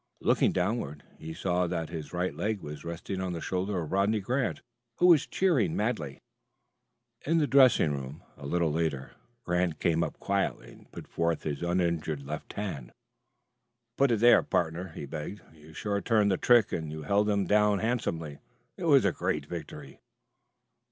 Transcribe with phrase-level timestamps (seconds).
[0.19, 4.63] Looking downward, he saw that his right leg rested on the shoulder of Rodney Grant,
[4.95, 6.17] who was cheering madly.
[7.23, 9.11] In the dressing room, a little later,
[9.43, 12.91] Grant came up quietly and put forth his uninjured left hand.
[13.95, 15.41] "Put it there, partner," he begged.
[15.53, 18.39] "You sure turned the trick, and you held them down handsomely.
[18.77, 19.99] It was a great victory."